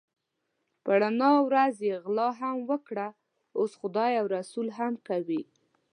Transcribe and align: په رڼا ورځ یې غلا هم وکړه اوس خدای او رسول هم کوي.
په 0.83 0.91
رڼا 1.01 1.31
ورځ 1.47 1.75
یې 1.87 1.95
غلا 2.03 2.29
هم 2.39 2.57
وکړه 2.69 3.07
اوس 3.57 3.71
خدای 3.79 4.11
او 4.21 4.25
رسول 4.37 4.67
هم 4.77 4.93
کوي. 5.07 5.41